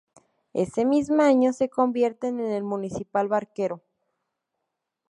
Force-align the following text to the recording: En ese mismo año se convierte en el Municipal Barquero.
En 0.53 0.63
ese 0.65 0.83
mismo 0.83 1.21
año 1.21 1.53
se 1.53 1.69
convierte 1.69 2.27
en 2.27 2.39
el 2.39 2.63
Municipal 2.63 3.27
Barquero. 3.27 3.83